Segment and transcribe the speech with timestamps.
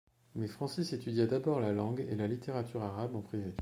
[0.33, 3.53] Mais Francis étudia d'abord la langue et la littérature arabes en privé.